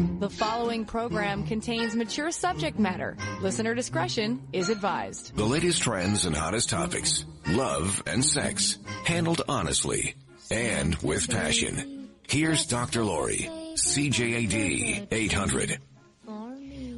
[0.00, 3.18] The following program contains mature subject matter.
[3.42, 5.36] Listener discretion is advised.
[5.36, 10.14] The latest trends and hottest topics, love and sex, handled honestly
[10.50, 12.08] and with passion.
[12.26, 13.04] Here's Dr.
[13.04, 15.78] Lori, CJAD 800.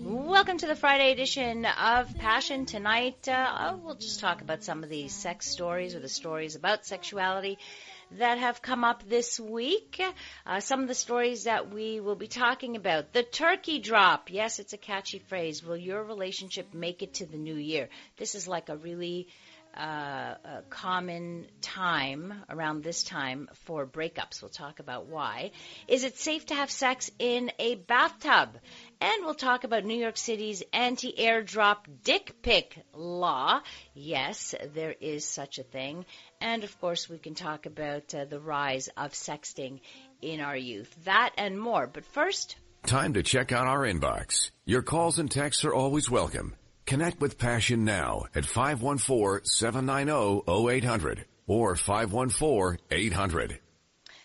[0.05, 2.67] Welcome to the Friday edition of Passion.
[2.67, 6.87] Tonight, uh, we'll just talk about some of the sex stories or the stories about
[6.87, 7.59] sexuality
[8.19, 10.03] that have come up this week.
[10.47, 13.13] Uh, some of the stories that we will be talking about.
[13.13, 14.31] The turkey drop.
[14.31, 15.65] Yes, it's a catchy phrase.
[15.65, 17.89] Will your relationship make it to the new year?
[18.17, 19.29] This is like a really
[19.77, 24.43] uh, a common time around this time for breakups.
[24.43, 25.53] We'll talk about why.
[25.89, 28.59] Is it safe to have sex in a bathtub?
[29.01, 33.61] And we'll talk about New York City's anti airdrop dick pic law.
[33.95, 36.05] Yes, there is such a thing.
[36.41, 39.81] And of course, we can talk about uh, the rise of sexting
[40.21, 40.95] in our youth.
[41.05, 41.87] That and more.
[41.87, 44.51] But first, time to check out our inbox.
[44.65, 46.55] Your calls and texts are always welcome.
[46.85, 53.59] Connect with Passion now at 514-790-0800 or 514-800.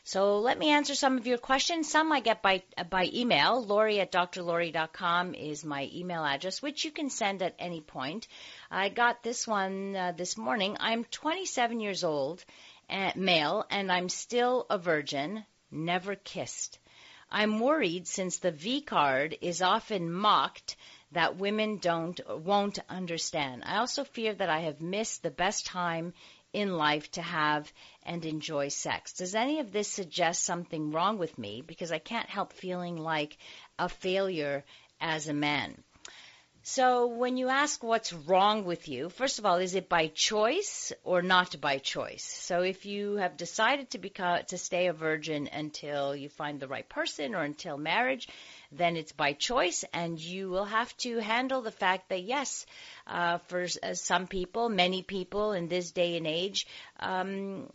[0.03, 1.91] So let me answer some of your questions.
[1.91, 3.61] Some I get by by email.
[3.61, 8.29] Lori at drlori.com is my email address, which you can send at any point.
[8.71, 10.77] I got this one uh, this morning.
[10.79, 12.45] I'm 27 years old,
[12.89, 16.79] uh, male, and I'm still a virgin, never kissed.
[17.29, 20.77] I'm worried since the V card is often mocked
[21.11, 23.63] that women don't won't understand.
[23.65, 26.13] I also fear that I have missed the best time
[26.53, 27.71] in life to have
[28.03, 29.13] and enjoy sex.
[29.13, 33.37] Does any of this suggest something wrong with me because I can't help feeling like
[33.77, 34.63] a failure
[34.99, 35.83] as a man?
[36.63, 40.91] So when you ask what's wrong with you, first of all, is it by choice
[41.05, 42.25] or not by choice?
[42.25, 46.67] So if you have decided to become to stay a virgin until you find the
[46.67, 48.27] right person or until marriage,
[48.71, 52.65] then it's by choice, and you will have to handle the fact that yes,
[53.05, 56.67] uh, for uh, some people, many people in this day and age,
[56.99, 57.69] um,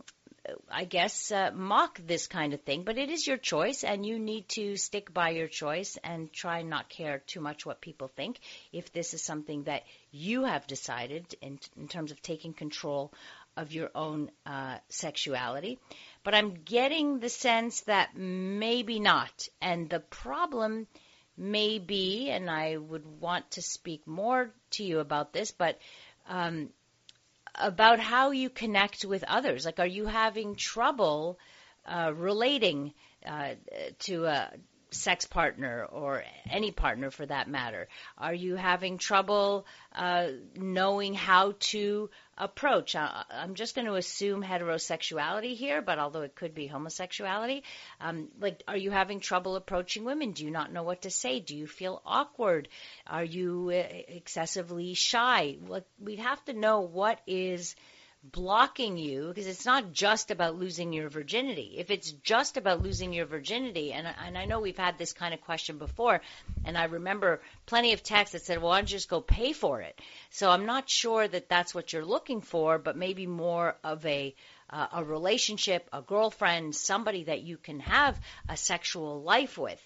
[0.69, 4.19] I guess, uh, mock this kind of thing, but it is your choice, and you
[4.19, 8.39] need to stick by your choice and try not care too much what people think
[8.73, 13.13] if this is something that you have decided in, in terms of taking control
[13.55, 15.79] of your own uh, sexuality.
[16.23, 19.47] But I'm getting the sense that maybe not.
[19.61, 20.87] And the problem
[21.35, 25.79] may be, and I would want to speak more to you about this, but
[26.27, 26.69] um,
[27.55, 29.65] about how you connect with others.
[29.65, 31.39] Like, are you having trouble
[31.85, 32.93] uh, relating
[33.25, 33.55] uh,
[33.99, 34.51] to a
[34.93, 37.87] sex partner or any partner for that matter?
[38.17, 42.95] Are you having trouble uh, knowing how to approach?
[42.95, 47.63] Uh, I'm just going to assume heterosexuality here, but although it could be homosexuality,
[47.99, 50.31] um, like, are you having trouble approaching women?
[50.31, 51.39] Do you not know what to say?
[51.39, 52.69] Do you feel awkward?
[53.07, 55.57] Are you uh, excessively shy?
[55.67, 57.75] Like, we'd have to know what is
[58.23, 61.75] blocking you because it's not just about losing your virginity.
[61.77, 65.33] If it's just about losing your virginity, and, and I know we've had this kind
[65.33, 66.21] of question before,
[66.63, 69.81] and I remember plenty of texts that said, well, why don't just go pay for
[69.81, 69.99] it?
[70.29, 74.33] So I'm not sure that that's what you're looking for, but maybe more of a
[74.69, 78.19] uh, a relationship, a girlfriend, somebody that you can have
[78.49, 79.79] a sexual life with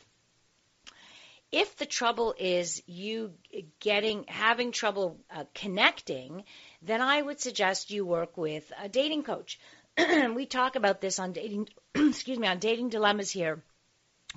[1.52, 3.34] if the trouble is you
[3.80, 6.44] getting having trouble uh, connecting
[6.82, 9.60] then I would suggest you work with a dating coach.
[9.98, 13.62] we talk about this on dating, excuse me, on dating dilemmas here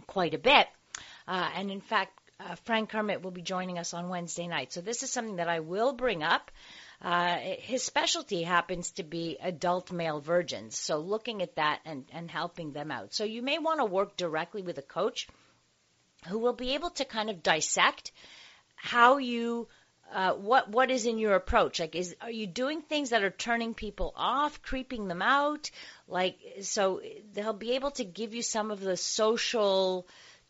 [0.06, 0.66] quite a bit.
[1.26, 4.72] Uh, and in fact, uh, Frank Kermit will be joining us on Wednesday night.
[4.72, 6.50] So this is something that I will bring up.
[7.02, 10.78] Uh, his specialty happens to be adult male virgins.
[10.78, 13.14] So looking at that and, and helping them out.
[13.14, 15.28] So you may want to work directly with a coach
[16.28, 18.12] who will be able to kind of dissect
[18.76, 19.68] how you
[20.12, 21.80] uh, what what is in your approach?
[21.80, 25.70] Like, is are you doing things that are turning people off, creeping them out?
[26.08, 27.00] Like, so
[27.32, 30.06] they'll be able to give you some of the social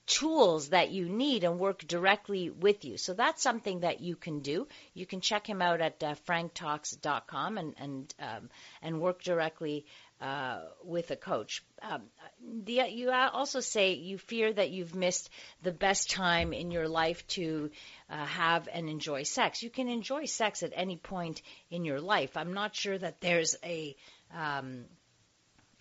[0.06, 2.96] tools that you need and work directly with you.
[2.96, 4.66] So that's something that you can do.
[4.92, 8.50] You can check him out at uh, franktalks.com and and um,
[8.82, 9.86] and work directly
[10.20, 11.64] uh, with a coach.
[11.82, 12.02] Um,
[12.64, 15.30] the, you also say you fear that you've missed
[15.62, 17.70] the best time in your life to
[18.10, 19.62] uh, have and enjoy sex.
[19.62, 22.36] You can enjoy sex at any point in your life.
[22.36, 23.96] I'm not sure that there's a
[24.34, 24.84] um,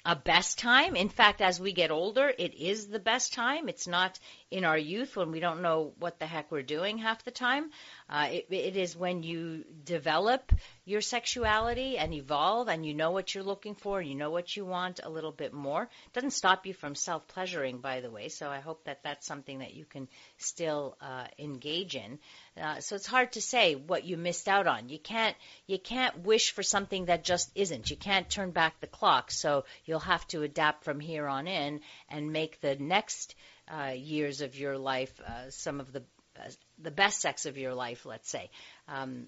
[0.05, 0.95] a best time.
[0.95, 3.67] In fact, as we get older, it is the best time.
[3.67, 4.17] It's not
[4.49, 7.69] in our youth when we don't know what the heck we're doing half the time.
[8.09, 10.53] Uh, it, it is when you develop
[10.89, 14.57] your sexuality and evolve and you know what you're looking for, and you know what
[14.57, 15.83] you want a little bit more.
[15.83, 19.27] It doesn't stop you from self pleasuring, by the way, so I hope that that's
[19.27, 20.07] something that you can
[20.37, 22.17] still uh, engage in.
[22.59, 24.89] Uh, so it's hard to say what you missed out on.
[24.89, 25.35] You can't
[25.67, 27.91] you can't wish for something that just isn't.
[27.91, 29.29] You can't turn back the clock.
[29.29, 33.35] So you'll have to adapt from here on in and make the next
[33.67, 36.03] uh, years of your life uh, some of the
[36.39, 36.49] uh,
[36.81, 38.49] the best sex of your life, let's say.
[38.87, 39.27] Um,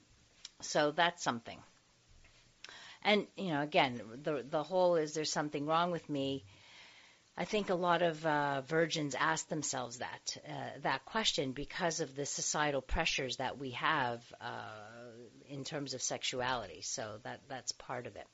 [0.61, 1.59] so that's something.
[3.03, 6.43] And you know, again, the the whole is there's something wrong with me?
[7.37, 12.15] I think a lot of uh, virgins ask themselves that uh, that question because of
[12.15, 15.09] the societal pressures that we have uh,
[15.47, 16.81] in terms of sexuality.
[16.81, 18.27] So that that's part of it.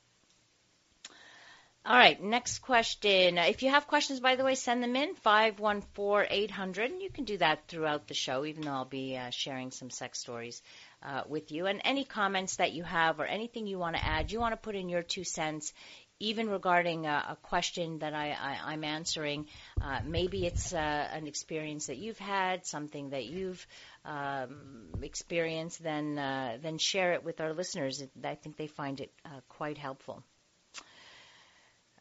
[1.86, 3.38] All right, next question.
[3.38, 7.66] If you have questions, by the way, send them in 514-800, you can do that
[7.70, 10.62] throughout the show, even though I'll be uh, sharing some sex stories
[11.04, 11.66] uh, with you.
[11.68, 14.58] And any comments that you have or anything you want to add, you want to
[14.58, 15.74] put in your two cents,
[16.20, 19.48] even regarding a, a question that I, am answering.
[19.82, 23.66] Uh, maybe it's uh, an experience that you've had, something that you've
[24.06, 28.04] um, experienced, then, uh, then share it with our listeners.
[28.24, 30.24] I think they find it uh, quite helpful.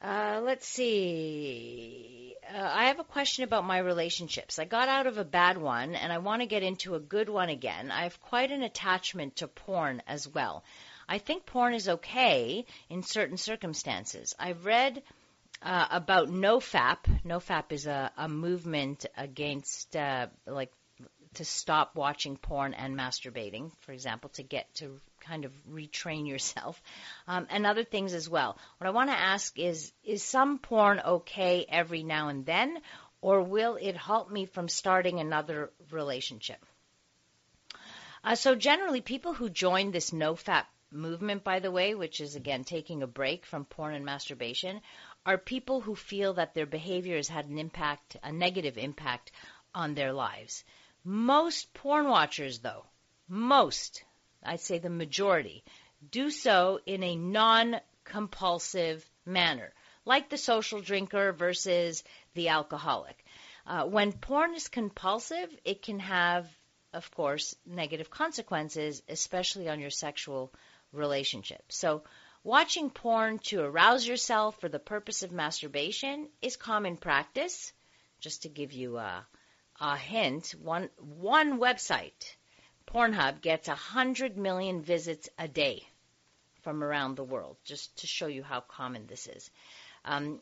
[0.00, 2.25] Uh, let's see.
[2.54, 4.58] Uh, I have a question about my relationships.
[4.58, 7.28] I got out of a bad one and I want to get into a good
[7.28, 7.90] one again.
[7.90, 10.64] I have quite an attachment to porn as well.
[11.08, 14.34] I think porn is okay in certain circumstances.
[14.38, 15.02] I've read
[15.62, 16.98] uh, about NoFap.
[17.25, 20.72] NoFap is a, a movement against, uh, like,
[21.34, 26.81] to stop watching porn and masturbating, for example, to get to kind of retrain yourself,
[27.26, 28.56] um, and other things as well.
[28.78, 32.78] What I want to ask is, is some porn okay every now and then,
[33.20, 36.64] or will it halt me from starting another relationship?
[38.23, 42.64] Uh, so generally, people who join this NoFap movement, by the way, which is again
[42.64, 44.81] taking a break from porn and masturbation,
[45.25, 49.32] are people who feel that their behavior has had an impact, a negative impact
[49.75, 50.64] on their lives.
[51.05, 52.84] Most porn watchers, though,
[53.29, 54.05] most,
[54.43, 55.65] I'd say the majority,
[56.11, 59.73] do so in a non compulsive manner,
[60.05, 62.05] like the social drinker versus
[62.35, 63.25] the alcoholic.
[63.67, 66.49] Uh, when porn is compulsive, it can have,
[66.93, 70.53] of course, negative consequences, especially on your sexual
[70.93, 71.65] relationship.
[71.69, 72.05] So,
[72.44, 77.73] watching porn to arouse yourself for the purpose of masturbation is common practice.
[78.21, 79.27] Just to give you a,
[79.81, 82.37] a hint, one one website
[82.87, 85.87] Pornhub gets 100 million visits a day
[86.62, 89.50] from around the world, just to show you how common this is.
[90.05, 90.41] Um,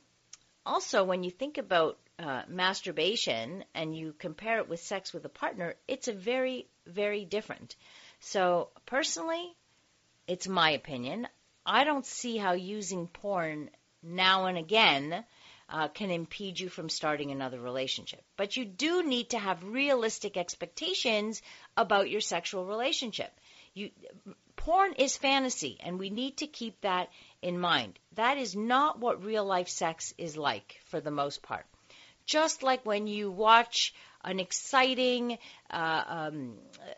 [0.64, 5.29] also, when you think about uh, masturbation and you compare it with sex with a
[5.29, 7.76] partner, it's a very, very different.
[8.20, 9.55] So, personally,
[10.26, 11.29] it's my opinion.
[11.67, 13.70] I don't see how using porn
[14.02, 15.25] now and again
[15.69, 18.22] uh, can impede you from starting another relationship.
[18.37, 21.43] But you do need to have realistic expectations
[21.76, 23.32] about your sexual relationship.
[23.72, 23.90] You,
[24.56, 27.08] porn is fantasy, and we need to keep that
[27.43, 27.99] in mind.
[28.12, 31.66] That is not what real life sex is like for the most part.
[32.26, 35.38] Just like when you watch an exciting
[35.70, 36.55] uh, um,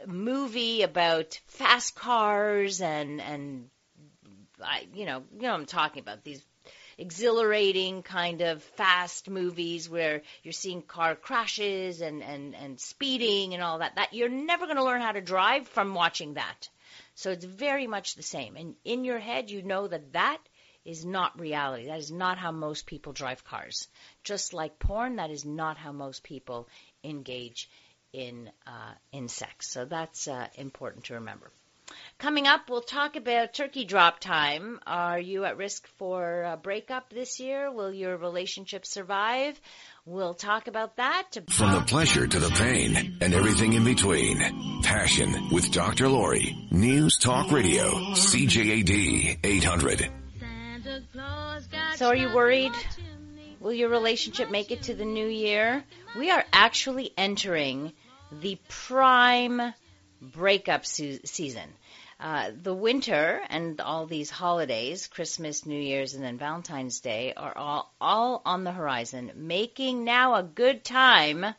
[0.07, 3.69] movie about fast cars and and
[4.63, 6.43] I, you know, you know I'm talking about these
[6.99, 13.63] exhilarating kind of fast movies where you're seeing car crashes and, and, and speeding and
[13.63, 13.97] all that.
[13.97, 16.69] That you're never going to learn how to drive from watching that.
[17.15, 18.57] So it's very much the same.
[18.57, 20.39] And in your head, you know that that
[20.85, 21.87] is not reality.
[21.87, 23.89] That is not how most people drive cars.
[24.23, 26.69] Just like porn, that is not how most people
[27.03, 27.69] engage
[28.13, 29.69] in uh, in sex.
[29.69, 31.51] So that's uh, important to remember.
[32.19, 34.81] Coming up, we'll talk about turkey drop time.
[34.87, 37.71] Are you at risk for a breakup this year?
[37.71, 39.61] Will your relationship survive?
[40.05, 41.37] We'll talk about that.
[41.51, 44.83] From the pleasure to the pain and everything in between.
[44.83, 46.09] Passion with Dr.
[46.09, 46.57] Lori.
[46.71, 47.91] News Talk Radio.
[48.15, 50.11] CJAD 800.
[51.97, 52.73] So are you worried?
[53.61, 55.83] Will your relationship make it to the new year?
[56.17, 57.93] We are actually entering
[58.31, 59.75] the prime
[60.21, 61.69] breakup su- season.
[62.19, 67.57] Uh, the winter and all these holidays, Christmas, New Year's, and then Valentine's Day, are
[67.57, 71.55] all, all on the horizon, making now a good time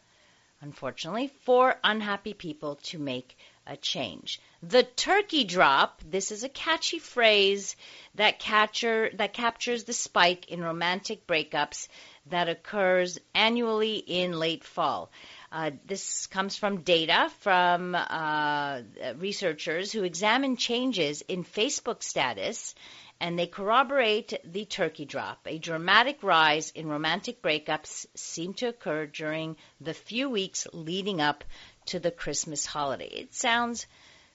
[0.61, 4.39] unfortunately, for unhappy people to make a change.
[4.63, 7.75] The turkey drop, this is a catchy phrase
[8.15, 11.87] that catcher that captures the spike in romantic breakups
[12.27, 15.11] that occurs annually in late fall.
[15.51, 18.81] Uh, this comes from data from uh,
[19.17, 22.75] researchers who examine changes in Facebook status
[23.19, 25.39] and they corroborate the turkey drop.
[25.47, 31.43] A dramatic rise in romantic breakups seemed to occur during the few weeks leading up
[31.87, 33.07] to the Christmas holiday.
[33.07, 33.87] It sounds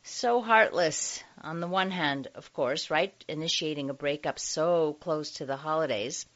[0.03, 3.15] so heartless on the one hand, of course, right?
[3.29, 6.27] Initiating a breakup so close to the holidays.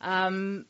[0.00, 0.66] Um,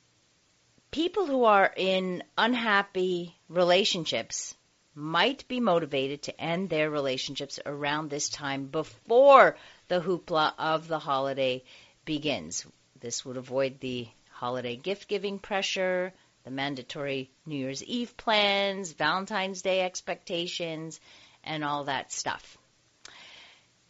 [0.90, 4.54] people who are in unhappy relationships
[4.94, 9.56] might be motivated to end their relationships around this time before
[9.88, 11.62] the hoopla of the holiday
[12.04, 12.66] begins.
[13.00, 16.12] This would avoid the holiday gift giving pressure,
[16.44, 21.00] the mandatory New Year's Eve plans, Valentine's Day expectations,
[21.44, 22.58] and all that stuff.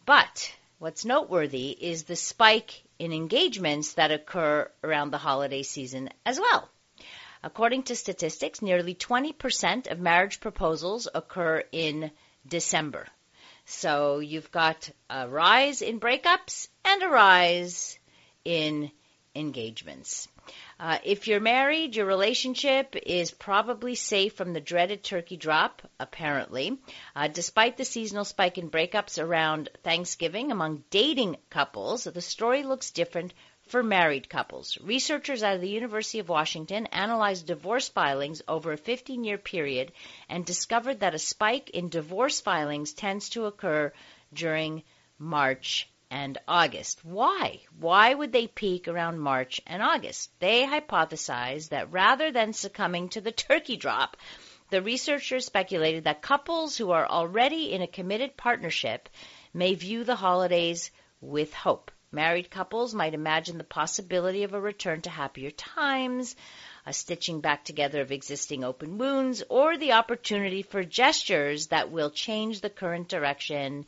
[0.05, 6.39] But what's noteworthy is the spike in engagements that occur around the holiday season as
[6.39, 6.69] well.
[7.41, 12.11] According to statistics, nearly 20% of marriage proposals occur in
[12.47, 13.07] December.
[13.65, 17.97] So you've got a rise in breakups and a rise
[18.43, 18.91] in
[19.35, 20.27] engagements.
[20.79, 26.77] Uh, if you're married, your relationship is probably safe from the dreaded turkey drop, apparently.
[27.15, 32.91] Uh, despite the seasonal spike in breakups around Thanksgiving among dating couples, the story looks
[32.91, 33.33] different
[33.69, 34.79] for married couples.
[34.81, 39.91] Researchers of the University of Washington analyzed divorce filings over a 15 year period
[40.27, 43.93] and discovered that a spike in divorce filings tends to occur
[44.33, 44.81] during
[45.19, 47.05] March and August.
[47.05, 47.59] Why?
[47.79, 50.31] Why would they peak around March and August?
[50.39, 54.17] They hypothesized that rather than succumbing to the turkey drop,
[54.71, 59.09] the researchers speculated that couples who are already in a committed partnership
[59.53, 60.89] may view the holidays
[61.21, 61.91] with hope.
[62.11, 66.35] Married couples might imagine the possibility of a return to happier times,
[66.85, 72.09] a stitching back together of existing open wounds, or the opportunity for gestures that will
[72.09, 73.85] change the current direction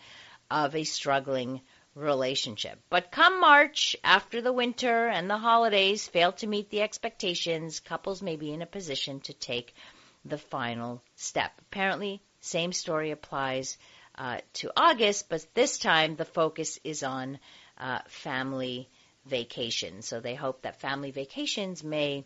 [0.52, 1.62] of a struggling
[1.96, 2.80] relationship.
[2.90, 8.22] But come March, after the winter and the holidays fail to meet the expectations, couples
[8.22, 9.74] may be in a position to take
[10.24, 11.52] the final step.
[11.60, 13.78] Apparently, same story applies
[14.16, 17.40] uh, to August, but this time the focus is on
[17.82, 18.88] uh, family
[19.26, 20.02] vacation.
[20.02, 22.26] So they hope that family vacations may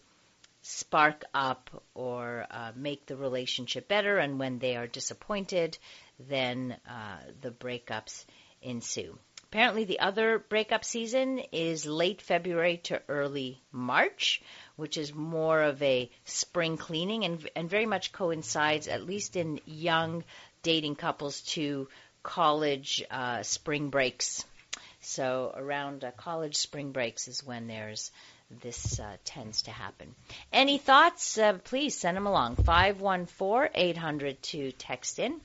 [0.61, 4.17] spark up or uh, make the relationship better.
[4.17, 5.77] And when they are disappointed,
[6.19, 8.25] then uh, the breakups
[8.61, 9.17] ensue.
[9.43, 14.41] Apparently, the other breakup season is late February to early March,
[14.75, 19.61] which is more of a spring cleaning and, and very much coincides, at least in
[19.65, 20.23] young
[20.63, 21.87] dating couples, to
[22.21, 24.43] college uh, spring breaks.
[25.05, 28.11] So around uh, college spring breaks is when there's
[28.49, 30.15] this uh, tends to happen.
[30.51, 31.37] Any thoughts?
[31.37, 32.55] Uh, please send them along.
[32.57, 35.39] 514-800 to text in.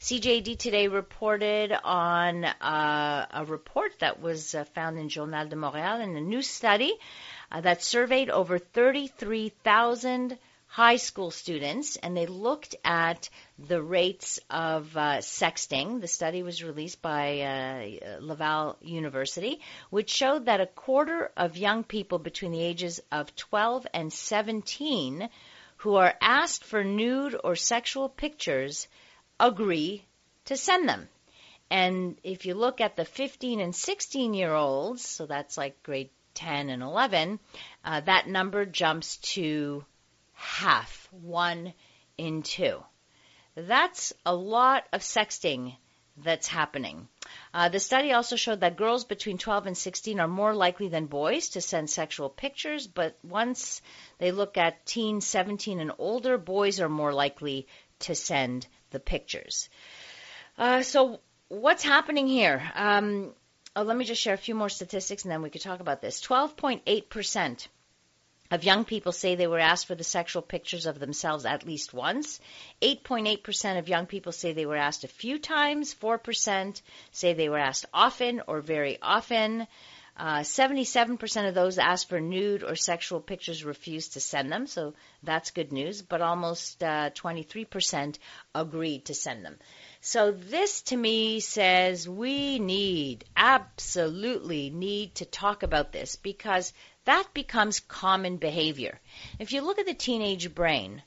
[0.00, 6.02] CJAD today reported on uh, a report that was uh, found in Journal de Montréal
[6.02, 6.94] in a new study
[7.50, 10.38] uh, that surveyed over 33,000
[10.68, 16.00] high school students and they looked at the rates of uh, sexting.
[16.00, 19.60] The study was released by uh, Laval University,
[19.90, 25.28] which showed that a quarter of young people between the ages of 12 and 17
[25.78, 28.88] who are asked for nude or sexual pictures
[29.40, 30.04] agree
[30.44, 31.08] to send them.
[31.70, 36.10] And if you look at the 15 and 16 year olds, so that's like grade
[36.34, 37.40] 10 and 11,
[37.84, 39.84] uh, that number jumps to
[40.38, 41.74] half, one
[42.16, 42.82] in two.
[43.56, 45.76] That's a lot of sexting
[46.16, 47.08] that's happening.
[47.52, 51.06] Uh, the study also showed that girls between 12 and 16 are more likely than
[51.06, 53.82] boys to send sexual pictures, but once
[54.18, 57.66] they look at teens 17 and older, boys are more likely
[58.00, 59.68] to send the pictures.
[60.56, 62.62] Uh, so, what's happening here?
[62.74, 63.32] Um,
[63.74, 66.00] oh, let me just share a few more statistics and then we could talk about
[66.00, 66.20] this.
[66.20, 67.68] 12.8%
[68.50, 71.92] of young people say they were asked for the sexual pictures of themselves at least
[71.92, 72.40] once.
[72.80, 75.94] 8.8% of young people say they were asked a few times.
[75.94, 76.80] 4%
[77.12, 79.66] say they were asked often or very often.
[80.18, 84.94] Uh, 77% of those asked for nude or sexual pictures refused to send them, so
[85.22, 88.18] that's good news, but almost uh, 23%
[88.52, 89.56] agreed to send them.
[90.00, 96.72] So this to me says we need, absolutely need to talk about this because
[97.08, 99.00] that becomes common behavior.
[99.38, 101.02] If you look at the teenage brain,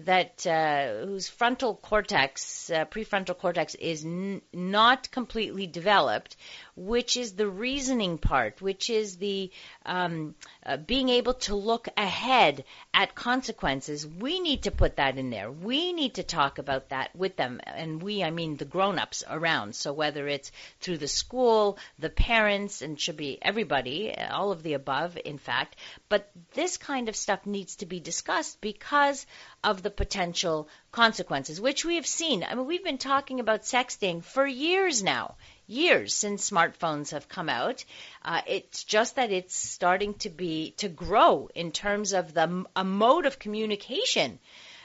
[0.00, 6.36] that uh, whose frontal cortex, uh, prefrontal cortex, is n- not completely developed,
[6.74, 9.50] which is the reasoning part, which is the
[9.84, 12.64] um, uh, being able to look ahead
[12.94, 14.06] at consequences.
[14.06, 15.50] We need to put that in there.
[15.50, 19.74] We need to talk about that with them, and we, I mean the grown-ups around.
[19.74, 20.50] So whether it's
[20.80, 25.76] through the school, the parents, and should be everybody, all of the above, in fact.
[26.08, 29.26] But this kind of stuff needs to be discussed because
[29.62, 32.44] of the potential consequences, which we have seen.
[32.44, 35.36] I mean, we've been talking about sexting for years now
[35.72, 37.84] years since smartphones have come out.
[38.22, 42.84] Uh, it's just that it's starting to be to grow in terms of the a
[42.84, 44.38] mode of communication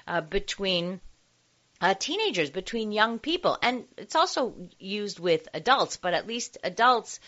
[0.07, 1.01] uh, between.
[1.79, 7.19] Uh, teenagers, between young people, and it's also used with adults, but at least adults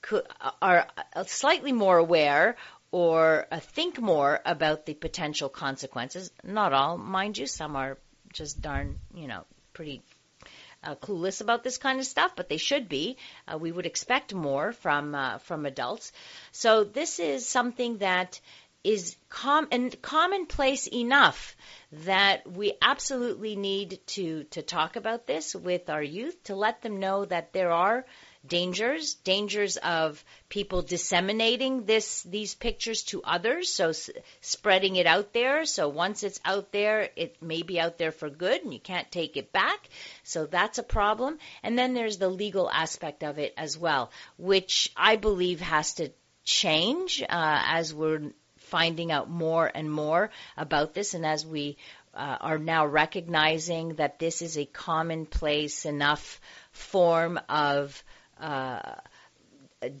[0.00, 0.26] could,
[0.62, 0.88] are
[1.26, 2.56] slightly more aware
[2.92, 6.30] or uh, think more about the potential consequences.
[6.42, 7.98] Not all, mind you, some are
[8.32, 10.02] just darn, you know, pretty
[10.82, 13.16] uh, clueless about this kind of stuff, but they should be.
[13.46, 16.12] Uh, we would expect more from uh, from adults.
[16.52, 18.40] So this is something that
[18.82, 21.54] is com- and commonplace enough
[21.92, 26.98] that we absolutely need to to talk about this with our youth to let them
[26.98, 28.06] know that there are
[28.46, 35.32] dangers, dangers of people disseminating this these pictures to others, so s- spreading it out
[35.32, 35.64] there.
[35.66, 39.10] So once it's out there, it may be out there for good, and you can't
[39.10, 39.88] take it back.
[40.24, 41.38] So that's a problem.
[41.62, 46.10] And then there's the legal aspect of it as well, which I believe has to
[46.44, 51.76] change uh, as we're finding out more and more about this, and as we
[52.14, 56.40] uh, are now recognizing that this is a commonplace enough
[56.72, 58.02] form of
[58.40, 58.94] uh,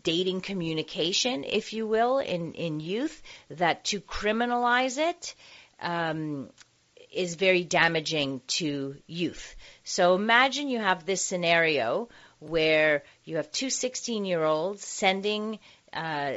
[0.02, 5.34] dating communication, if you will, in, in youth, that to criminalize it
[5.80, 6.50] um,
[7.12, 9.56] is very damaging to youth.
[9.84, 15.58] So imagine you have this scenario where you have two 16 year olds sending
[15.92, 16.32] uh,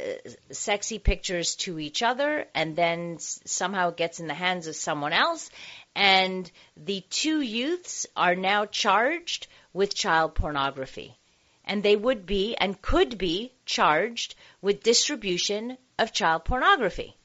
[0.51, 5.13] sexy pictures to each other, and then somehow it gets in the hands of someone
[5.13, 5.49] else,
[5.95, 11.15] and the two youths are now charged with child pornography
[11.65, 17.15] and they would be and could be charged with distribution of child pornography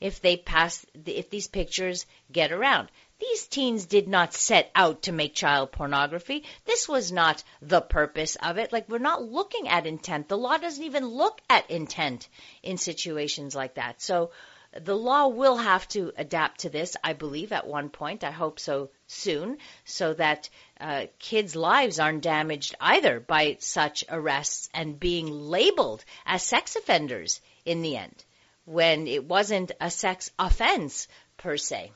[0.00, 2.88] if they pass if these pictures get around.
[3.20, 6.44] These teens did not set out to make child pornography.
[6.66, 8.72] This was not the purpose of it.
[8.72, 10.28] Like we're not looking at intent.
[10.28, 12.28] The law doesn't even look at intent
[12.62, 14.00] in situations like that.
[14.00, 14.30] So
[14.72, 18.22] the law will have to adapt to this, I believe, at one point.
[18.22, 20.48] I hope so soon, so that
[20.80, 27.40] uh, kids' lives aren't damaged either by such arrests and being labeled as sex offenders
[27.64, 28.24] in the end,
[28.64, 31.92] when it wasn't a sex offense per se.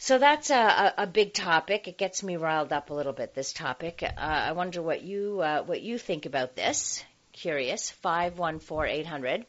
[0.00, 1.88] So that's a, a, big topic.
[1.88, 3.34] It gets me riled up a little bit.
[3.34, 4.02] This topic.
[4.04, 7.02] Uh, I wonder what you uh, what you think about this.
[7.32, 7.90] Curious.
[7.90, 9.44] Five one four eight hundred.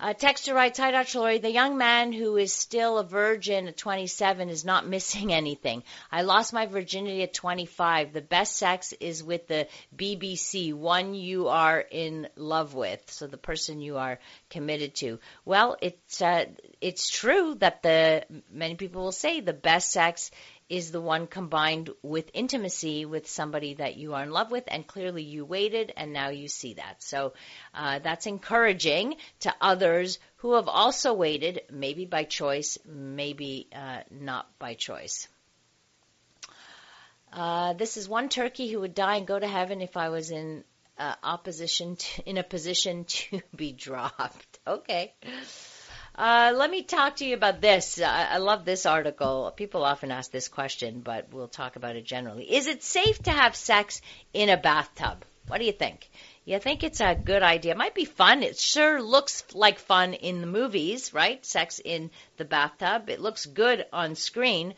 [0.00, 1.20] Uh, Texter writes, Hi, Dr.
[1.20, 1.38] Lori.
[1.38, 5.82] The young man who is still a virgin at 27 is not missing anything.
[6.10, 8.12] I lost my virginity at 25.
[8.12, 13.38] The best sex is with the BBC, one you are in love with, so the
[13.38, 14.18] person you are
[14.50, 15.20] committed to.
[15.44, 16.46] Well, it's uh,
[16.80, 20.30] it's true that the many people will say the best sex
[20.68, 24.86] is the one combined with intimacy with somebody that you are in love with, and
[24.86, 27.02] clearly you waited, and now you see that.
[27.02, 27.34] So
[27.74, 34.58] uh, that's encouraging to others who have also waited, maybe by choice, maybe uh, not
[34.58, 35.28] by choice.
[37.32, 40.30] Uh, this is one turkey who would die and go to heaven if I was
[40.30, 40.64] in
[40.98, 44.58] uh, opposition to, in a position to be dropped.
[44.66, 45.12] Okay.
[46.16, 48.00] Uh, let me talk to you about this.
[48.00, 49.52] I, I love this article.
[49.56, 52.54] People often ask this question, but we'll talk about it generally.
[52.54, 54.00] Is it safe to have sex
[54.32, 55.24] in a bathtub?
[55.48, 56.08] What do you think?
[56.44, 57.72] You think it's a good idea?
[57.72, 58.44] It might be fun.
[58.44, 61.44] It sure looks like fun in the movies, right?
[61.44, 63.10] Sex in the bathtub.
[63.10, 64.74] It looks good on screen,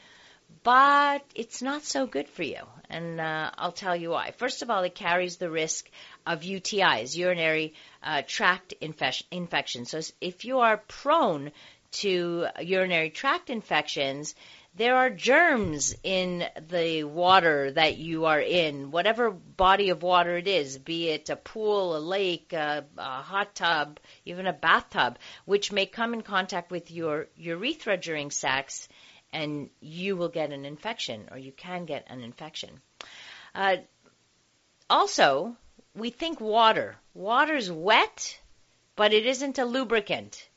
[0.66, 2.58] but it's not so good for you.
[2.90, 4.32] And uh, I'll tell you why.
[4.32, 5.88] First of all, it carries the risk
[6.26, 9.90] of UTIs, urinary uh, tract infec- infections.
[9.90, 11.52] So if you are prone
[12.02, 14.34] to urinary tract infections,
[14.74, 20.48] there are germs in the water that you are in, whatever body of water it
[20.48, 25.70] is, be it a pool, a lake, a, a, hot tub, even a bathtub, which
[25.70, 28.88] may come in contact with your urethra during sex,
[29.32, 32.80] and you will get an infection, or you can get an infection.
[33.54, 33.76] Uh,
[34.88, 35.56] also,
[35.94, 36.96] we think water.
[37.14, 38.38] Water's wet,
[38.94, 40.48] but it isn't a lubricant.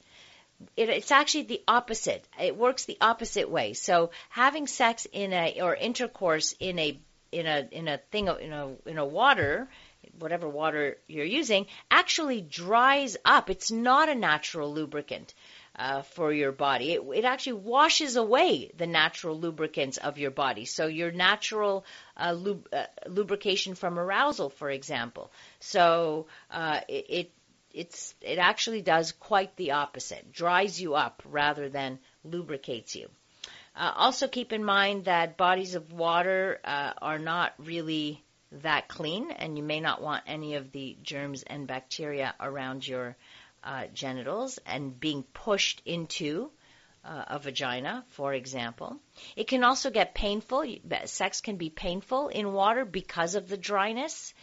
[0.75, 2.27] it, it's actually the opposite.
[2.39, 3.73] It works the opposite way.
[3.73, 6.99] So having sex in a or intercourse in a
[7.31, 9.69] in a in a thing of in a in a water
[10.17, 13.49] whatever water you're using actually dries up.
[13.49, 15.33] It's not a natural lubricant.
[15.79, 16.91] Uh, for your body.
[16.91, 20.65] It, it, actually washes away the natural lubricants of your body.
[20.65, 21.85] So your natural
[22.17, 25.31] uh, lub- uh, lubrication from arousal, for example.
[25.61, 27.31] So uh, it, it
[27.71, 30.33] it's it actually does quite the opposite.
[30.33, 33.07] Dries you up rather than lubricates you.
[33.73, 39.31] Uh, also keep in mind that bodies of water uh, are not really that clean,
[39.31, 43.15] and you may not want any of the germs and bacteria around your
[43.63, 46.51] uh, genitals and being pushed into
[47.03, 48.97] uh, a vagina, for example.
[49.35, 50.65] It can also get painful.
[51.05, 54.33] Sex can be painful in water because of the dryness.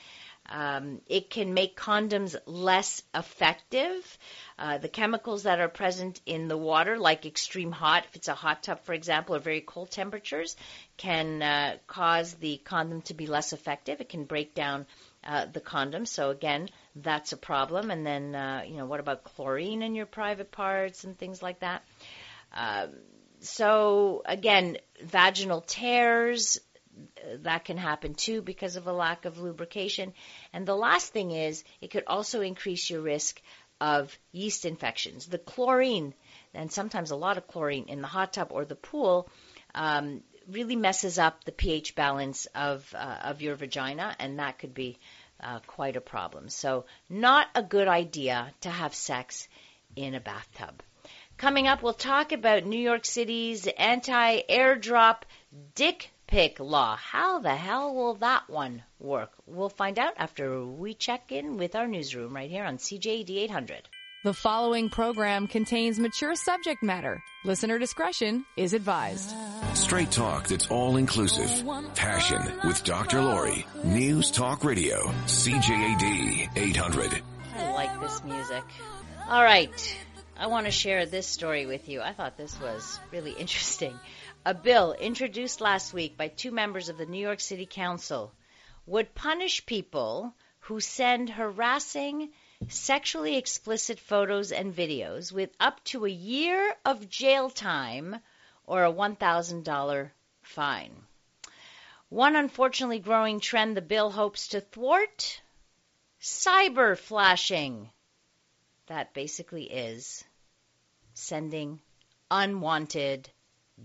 [0.49, 4.19] Um, it can make condoms less effective.
[4.59, 8.35] Uh, the chemicals that are present in the water, like extreme hot, if it's a
[8.35, 10.57] hot tub, for example, or very cold temperatures,
[10.97, 14.01] can uh, cause the condom to be less effective.
[14.01, 14.87] It can break down
[15.27, 16.07] uh, the condom.
[16.07, 17.91] So again, that's a problem.
[17.91, 21.61] And then, uh, you know, what about chlorine in your private parts and things like
[21.61, 21.83] that?
[22.53, 22.91] Um,
[23.41, 26.61] so again, vaginal tears,
[27.43, 30.15] that can happen too because of a lack of lubrication.
[30.53, 33.41] And the last thing is it could also increase your risk
[33.81, 35.27] of yeast infections.
[35.27, 36.15] The chlorine,
[36.55, 39.29] and sometimes a lot of chlorine in the hot tub or the pool,
[39.75, 44.75] um, really messes up the pH balance of uh, of your vagina, and that could
[44.75, 44.99] be
[45.41, 46.49] uh, quite a problem.
[46.49, 49.49] So, not a good idea to have sex
[49.95, 50.83] in a bathtub.
[51.37, 55.23] Coming up, we'll talk about New York City's anti-airdrop
[55.75, 56.97] dick pic law.
[56.97, 59.33] How the hell will that one work?
[59.47, 63.89] We'll find out after we check in with our newsroom right here on CJAD 800.
[64.27, 67.23] The following program contains mature subject matter.
[67.45, 69.33] Listener discretion is advised.
[69.75, 71.49] Straight talk that's all inclusive.
[71.95, 73.23] Passion with Dr.
[73.23, 73.65] Lori.
[73.85, 75.01] News Talk Radio.
[75.27, 77.23] CJAD 800.
[77.55, 78.65] I like this music.
[79.29, 79.97] All right.
[80.37, 82.01] I want to share this story with you.
[82.01, 83.97] I thought this was really interesting.
[84.45, 88.33] A bill introduced last week by two members of the New York City Council
[88.87, 92.31] would punish people who send harassing,
[92.69, 98.17] sexually explicit photos and videos with up to a year of jail time
[98.65, 100.11] or a $1,000
[100.43, 101.07] fine.
[102.09, 105.41] One unfortunately growing trend the bill hopes to thwart
[106.21, 107.91] cyber flashing.
[108.87, 110.25] That basically is
[111.15, 111.81] sending
[112.31, 113.29] unwanted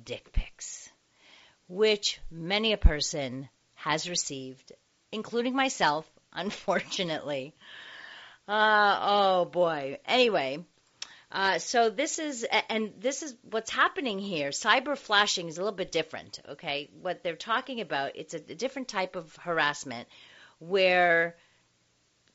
[0.03, 0.89] dick pics,
[1.67, 4.71] which many a person has received,
[5.11, 7.53] including myself, unfortunately.
[8.47, 9.99] Uh, oh boy.
[10.05, 10.63] Anyway,
[11.31, 14.49] uh, so this is, and this is what's happening here.
[14.49, 16.89] Cyber flashing is a little bit different, okay?
[17.01, 20.07] What they're talking about, it's a, a different type of harassment
[20.59, 21.37] where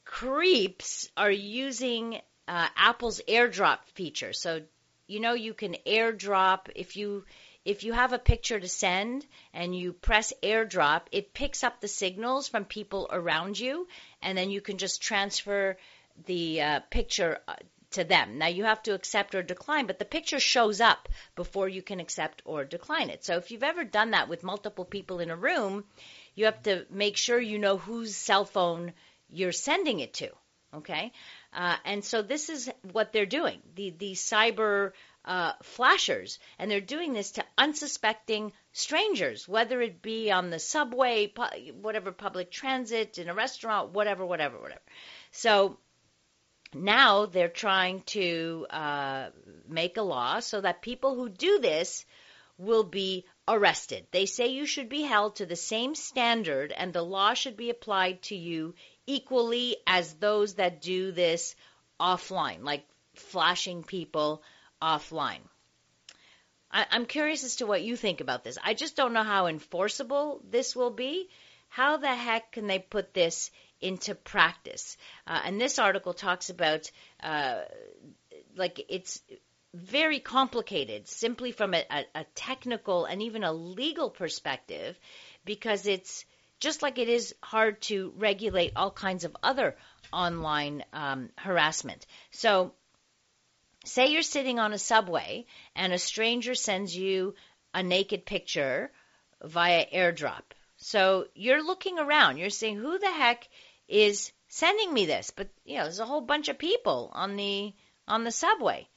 [0.05, 4.33] creeps are using uh, Apple's AirDrop feature.
[4.33, 4.63] So,
[5.07, 7.25] you know, you can AirDrop if you
[7.67, 11.89] if you have a picture to send and you press airdrop, it picks up the
[11.89, 13.89] signals from people around you,
[14.23, 15.77] and then you can just transfer
[16.25, 17.55] the uh, picture uh,
[17.91, 18.39] to them.
[18.39, 22.01] Now you have to accept or decline, but the picture shows up before you can
[22.01, 23.25] accept or decline it.
[23.25, 25.85] So if you've ever done that with multiple people in a room,
[26.35, 28.93] you have to make sure you know whose cell phone
[29.29, 30.31] you're sending it to.
[30.75, 31.13] Okay,
[31.55, 33.63] uh, and so this is what they're doing.
[33.77, 34.93] The the cyber
[35.25, 41.29] uh, flashers, and they're doing this to unsuspecting strangers, whether it be on the subway,
[41.29, 44.83] pu- whatever public transit, in a restaurant, whatever, whatever, whatever.
[45.31, 45.79] So
[46.85, 49.31] now they're trying to uh,
[49.69, 52.05] make a law so that people who do this
[52.59, 54.07] will be arrested.
[54.11, 57.71] They say you should be held to the same standard and the law should be
[57.71, 58.75] applied to you
[59.07, 61.55] equally as those that do this
[62.01, 64.43] offline, like flashing people
[64.81, 65.41] offline.
[66.71, 68.59] I, am curious as to what you think about this.
[68.63, 71.29] I just don't know how enforceable this will be.
[71.69, 73.51] How the heck can they put this
[73.81, 74.97] into practice?
[75.27, 76.91] Uh, and this article talks about
[77.23, 77.63] uh,
[78.57, 79.23] like it's
[79.75, 84.99] very complicated simply from a, a, a technical and even a legal perspective
[85.45, 86.25] because it's
[86.61, 89.77] just like it is hard to regulate all kinds of other
[90.13, 92.07] online um, harassment.
[92.31, 92.73] So
[93.87, 97.37] Say you're sitting on a subway and a stranger sends you
[97.73, 98.91] a naked picture
[99.41, 100.43] via airdrop.
[100.77, 103.49] So you're looking around, you're saying, who the heck
[103.89, 105.31] is sending me this?
[105.31, 107.75] But, you know, there's a whole bunch of people on the,
[108.07, 108.89] on the subway.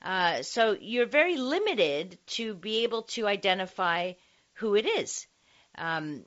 [0.00, 4.12] Uh, so you're very limited to be able to identify
[4.54, 5.26] who it is.
[5.76, 6.24] Um,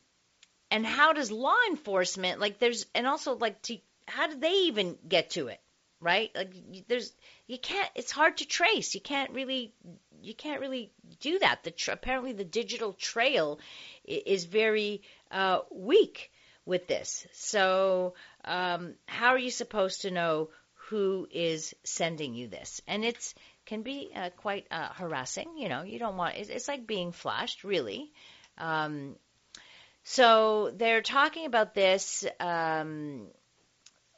[0.71, 4.97] and how does law enforcement like there's and also like to how do they even
[5.07, 5.59] get to it
[5.99, 6.53] right like
[6.87, 7.13] there's
[7.47, 9.73] you can't it's hard to trace you can't really
[10.27, 11.63] you can't really do that.
[11.63, 13.59] The apparently the digital trail
[14.05, 16.31] is very uh, weak
[16.65, 17.25] with this.
[17.33, 18.13] So
[18.43, 20.49] um, how are you supposed to know
[20.89, 22.81] who is sending you this?
[22.87, 23.33] And it's
[23.65, 25.83] can be uh, quite uh, harassing you know.
[25.83, 28.11] You don't want it's, it's like being flashed really.
[28.57, 29.15] Um,
[30.03, 32.25] so they're talking about this.
[32.39, 33.27] Um,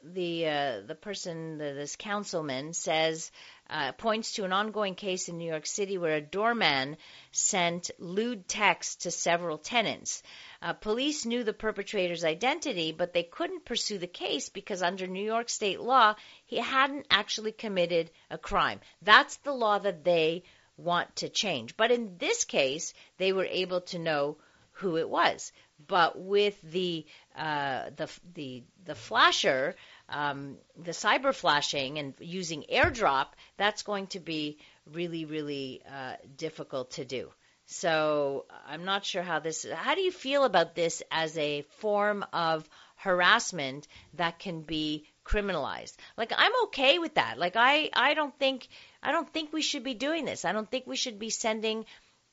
[0.04, 3.30] the uh, the person, the, this councilman, says
[3.68, 6.96] uh, points to an ongoing case in New York City where a doorman
[7.32, 10.22] sent lewd texts to several tenants.
[10.60, 15.24] Uh, police knew the perpetrator's identity, but they couldn't pursue the case because under New
[15.24, 18.80] York state law, he hadn't actually committed a crime.
[19.02, 20.42] That's the law that they
[20.76, 21.76] want to change.
[21.76, 24.38] But in this case, they were able to know
[24.72, 25.52] who it was.
[25.86, 29.76] But with the uh, the the the flasher,
[30.08, 36.92] um, the cyber flashing and using AirDrop, that's going to be really really uh, difficult
[36.92, 37.30] to do.
[37.72, 39.64] So I'm not sure how this.
[39.64, 45.94] How do you feel about this as a form of harassment that can be criminalized?
[46.16, 47.38] Like I'm okay with that.
[47.38, 48.66] Like I I don't think
[49.00, 50.44] I don't think we should be doing this.
[50.44, 51.86] I don't think we should be sending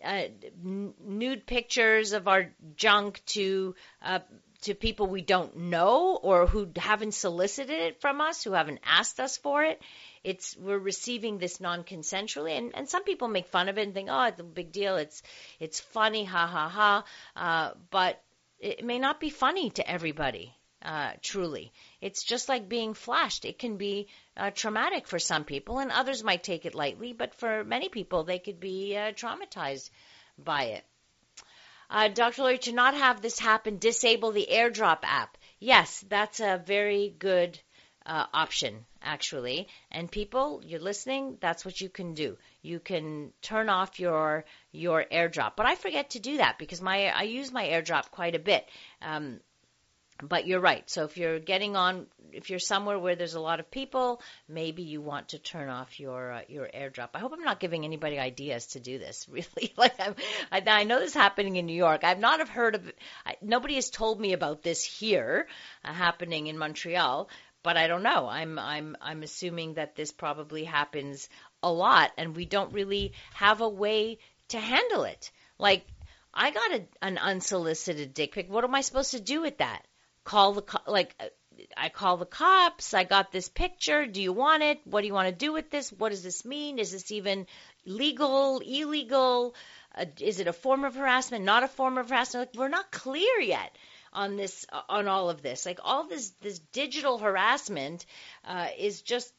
[0.04, 0.24] uh,
[0.64, 4.20] n- nude pictures of our junk to uh,
[4.62, 9.20] to people we don't know or who haven't solicited it from us, who haven't asked
[9.20, 9.82] us for it.
[10.24, 14.10] It's we're receiving this non-consensually, and, and some people make fun of it and think,
[14.12, 14.98] oh, it's a big deal.
[14.98, 15.22] It's
[15.60, 17.04] it's funny, ha ha ha.
[17.36, 18.22] Uh, but
[18.60, 20.56] it may not be funny to everybody.
[20.82, 23.46] Uh, truly, it's just like being flashed.
[23.46, 27.34] It can be uh, traumatic for some people, and others might take it lightly, but
[27.34, 29.90] for many people, they could be uh, traumatized
[30.38, 30.86] by it.
[31.90, 32.42] Uh, Dr.
[32.42, 35.38] Lori, to not have this happen, disable the AirDrop app.
[35.60, 37.60] Yes, that's a very good
[38.06, 39.68] uh, option, actually.
[39.92, 42.38] And people, you're listening, that's what you can do.
[42.62, 45.56] You can turn off your your AirDrop.
[45.56, 48.68] But I forget to do that because my I use my AirDrop quite a bit.
[49.02, 49.40] Um,
[50.21, 50.89] but you're right.
[50.89, 54.84] So if you're getting on, if you're somewhere where there's a lot of people, maybe
[54.84, 57.10] you want to turn off your uh, your AirDrop.
[57.13, 59.27] I hope I'm not giving anybody ideas to do this.
[59.38, 60.15] Really, like I'm,
[60.51, 62.03] I, I know this is happening in New York.
[62.03, 62.91] I've not have heard of.
[63.25, 65.47] I, nobody has told me about this here
[65.86, 67.30] uh, happening in Montreal.
[67.63, 68.27] But I don't know.
[68.27, 71.30] I'm I'm I'm assuming that this probably happens
[71.62, 75.32] a lot, and we don't really have a way to handle it.
[75.60, 75.86] Like
[76.34, 78.49] I got a, an unsolicited dick pic.
[78.49, 79.87] What am I supposed to do with that?
[80.28, 81.16] Call the co- like
[81.78, 82.94] I call the cops.
[82.94, 84.06] I got this picture.
[84.06, 84.80] Do you want it?
[84.84, 85.90] What do you want to do with this?
[85.92, 86.80] What does this mean?
[86.80, 87.48] Is this even
[87.86, 89.56] legal, illegal?
[89.96, 91.46] Uh, is it a form of harassment?
[91.46, 92.50] Not a form of harassment?
[92.50, 93.76] Like, we're not clear yet
[94.12, 95.66] on this, on all of this.
[95.66, 98.06] Like all this, this digital harassment
[98.44, 99.34] uh, is just,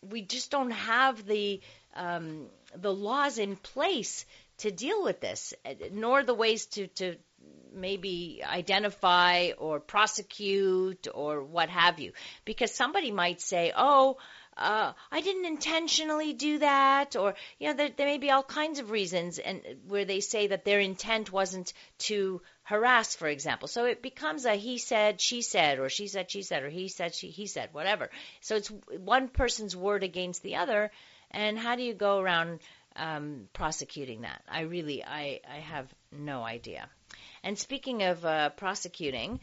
[0.00, 1.60] we just don't have the
[1.94, 4.24] um, the laws in place
[4.62, 5.54] to deal with this,
[5.92, 7.16] nor the ways to to
[7.74, 12.12] maybe identify or prosecute or what have you.
[12.44, 14.18] Because somebody might say, oh,
[14.56, 18.78] uh, I didn't intentionally do that, or you know, there, there may be all kinds
[18.80, 23.66] of reasons, and where they say that their intent wasn't to harass, for example.
[23.66, 26.88] So it becomes a he said, she said, or she said, she said, or he
[26.88, 28.10] said, she he said, whatever.
[28.40, 30.90] So it's one person's word against the other,
[31.30, 32.60] and how do you go around
[32.96, 34.42] um, prosecuting that?
[34.48, 36.88] I really, I, I have no idea.
[37.42, 39.40] And speaking of uh, prosecuting,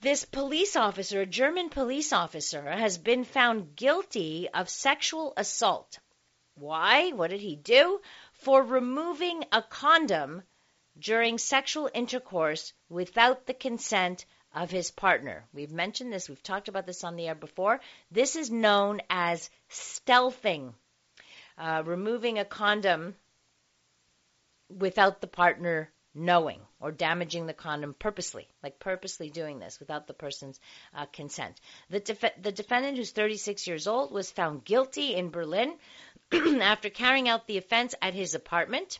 [0.00, 5.98] this police officer, a German police officer, has been found guilty of sexual assault.
[6.54, 7.10] Why?
[7.12, 8.00] What did he do?
[8.32, 10.42] For removing a condom
[10.98, 15.44] during sexual intercourse without the consent of his partner.
[15.52, 17.80] We've mentioned this, we've talked about this on the air before.
[18.10, 20.74] This is known as stealthing.
[21.60, 23.14] Uh, removing a condom
[24.70, 30.14] without the partner knowing or damaging the condom purposely, like purposely doing this without the
[30.14, 30.58] person's
[30.94, 31.60] uh, consent.
[31.90, 35.76] The, def- the defendant, who's 36 years old, was found guilty in Berlin
[36.32, 38.98] after carrying out the offense at his apartment.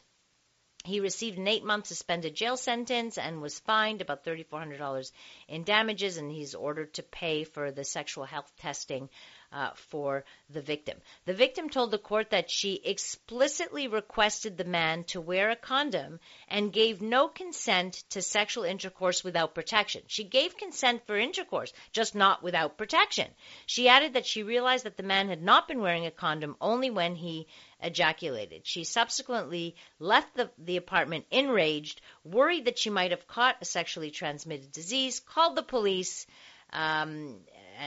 [0.85, 5.13] He received an eight month suspended jail sentence and was fined about $3,400
[5.49, 9.09] in damages, and he's ordered to pay for the sexual health testing
[9.53, 10.97] uh, for the victim.
[11.25, 16.21] The victim told the court that she explicitly requested the man to wear a condom
[16.49, 20.03] and gave no consent to sexual intercourse without protection.
[20.07, 23.29] She gave consent for intercourse, just not without protection.
[23.67, 26.91] She added that she realized that the man had not been wearing a condom only
[26.91, 27.49] when he
[27.83, 28.67] ejaculated.
[28.67, 34.11] She subsequently left the, the apartment enraged, worried that she might have caught a sexually
[34.11, 36.27] transmitted disease, called the police,
[36.73, 37.41] um,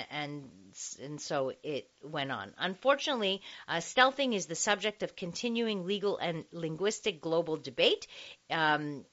[0.10, 0.50] and
[1.02, 2.54] and so it went on.
[2.58, 8.08] Unfortunately, uh, stealthing is the subject of continuing legal and linguistic global debate.
[8.50, 9.06] Um,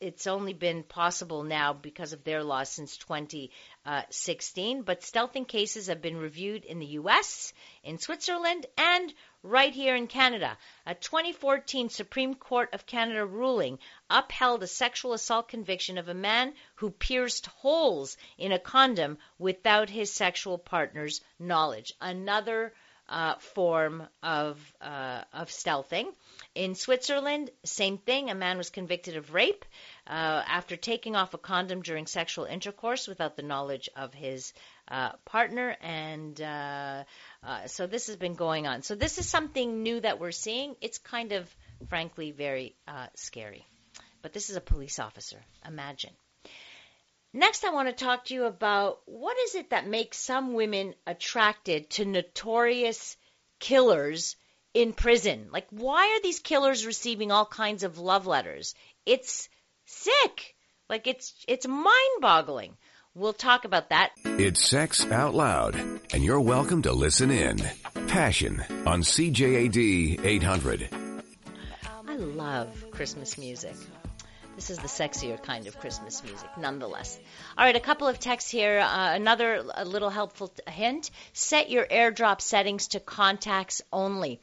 [0.00, 6.02] it's only been possible now because of their law since 2016, but stealthing cases have
[6.02, 7.52] been reviewed in the U.S.,
[7.84, 10.56] in Switzerland, and right here in Canada.
[10.86, 13.78] A 2014 Supreme Court of Canada ruling
[14.10, 19.88] upheld a sexual assault conviction of a man who pierced holes in a condom without
[19.88, 21.92] his sexual partner's knowledge.
[22.00, 22.72] Another
[23.08, 26.12] uh, form of uh, of stealthing.
[26.54, 28.30] In Switzerland, same thing.
[28.30, 29.64] A man was convicted of rape
[30.06, 34.52] uh, after taking off a condom during sexual intercourse without the knowledge of his
[34.88, 37.04] uh, partner, and uh,
[37.42, 38.82] uh, so this has been going on.
[38.82, 40.76] So this is something new that we're seeing.
[40.80, 41.56] It's kind of,
[41.88, 42.76] frankly, very
[43.14, 43.66] scary.
[44.22, 45.38] But this is a police officer.
[45.66, 46.10] Imagine.
[47.32, 50.94] Next, I want to talk to you about what is it that makes some women
[51.06, 53.16] attracted to notorious
[53.58, 54.36] killers
[54.72, 55.48] in prison?
[55.52, 58.74] Like, why are these killers receiving all kinds of love letters?
[59.04, 59.48] It's
[59.84, 60.54] sick.
[60.88, 62.76] Like, it's it's mind-boggling.
[63.16, 64.12] We'll talk about that.
[64.26, 65.74] It's Sex Out Loud,
[66.12, 67.56] and you're welcome to listen in.
[68.08, 70.90] Passion on CJAD 800.
[72.06, 73.74] I love Christmas music.
[74.54, 77.18] This is the sexier kind of Christmas music, nonetheless.
[77.56, 78.80] All right, a couple of texts here.
[78.80, 84.40] Uh, another a little helpful hint set your airdrop settings to contacts only.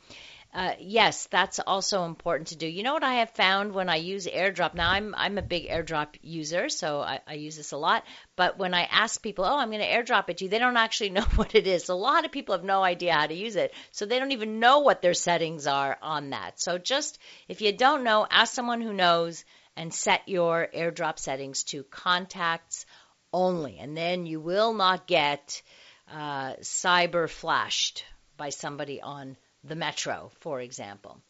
[0.54, 2.68] Uh, yes, that's also important to do.
[2.68, 4.76] You know what I have found when I use AirDrop?
[4.76, 8.04] Now I'm I'm a big AirDrop user, so I, I use this a lot.
[8.36, 10.78] But when I ask people, "Oh, I'm going to AirDrop it to you," they don't
[10.78, 11.90] actually know what it is.
[11.90, 14.60] A lot of people have no idea how to use it, so they don't even
[14.60, 16.62] know what their settings are on that.
[16.62, 19.44] So just if you don't know, ask someone who knows
[19.76, 22.86] and set your airdrop settings to contacts
[23.34, 23.80] only.
[23.80, 25.64] And then you will not get
[26.12, 28.06] uh, cyber flashed
[28.38, 31.22] by somebody on the metro, for example.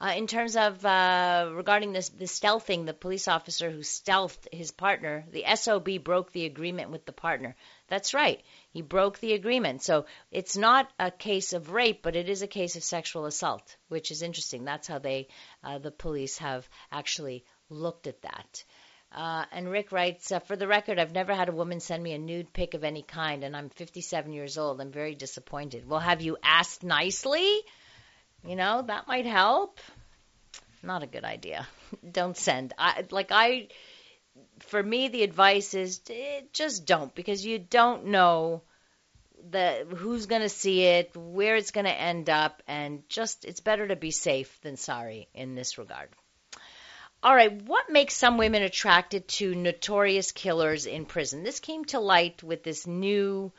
[0.00, 4.70] Uh, in terms of uh, regarding this the stealthing, the police officer who stealthed his
[4.70, 7.56] partner, the SOB broke the agreement with the partner.
[7.88, 9.82] That's right, he broke the agreement.
[9.82, 13.76] So it's not a case of rape, but it is a case of sexual assault,
[13.88, 14.64] which is interesting.
[14.64, 15.28] That's how they,
[15.64, 18.64] uh, the police, have actually looked at that.
[19.16, 22.12] Uh, and Rick writes, uh, for the record, I've never had a woman send me
[22.12, 24.78] a nude pic of any kind, and I'm 57 years old.
[24.78, 25.88] I'm very disappointed.
[25.88, 27.60] Well, have you asked nicely?
[28.46, 29.80] You know, that might help.
[30.82, 31.66] Not a good idea.
[32.12, 32.74] don't send.
[32.76, 33.68] I, like I,
[34.58, 38.64] for me, the advice is eh, just don't because you don't know
[39.50, 43.60] the who's going to see it, where it's going to end up, and just it's
[43.60, 46.10] better to be safe than sorry in this regard.
[47.26, 51.42] All right, what makes some women attracted to notorious killers in prison?
[51.42, 53.50] This came to light with this new,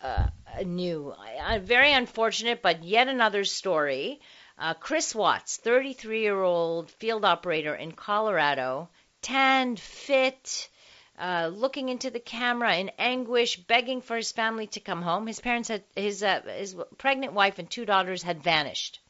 [0.00, 0.28] uh,
[0.64, 4.22] new, uh, very unfortunate, but yet another story.
[4.58, 8.88] Uh, Chris Watts, 33 year old field operator in Colorado,
[9.20, 10.70] tanned, fit,
[11.18, 15.26] uh, looking into the camera in anguish, begging for his family to come home.
[15.26, 19.00] His parents had his uh, his pregnant wife and two daughters had vanished.